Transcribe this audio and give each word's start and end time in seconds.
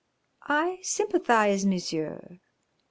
"I 0.47 0.79
sympathise, 0.81 1.63
Monsieur. 1.63 2.39